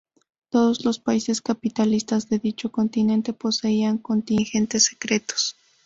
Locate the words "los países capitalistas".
0.83-2.27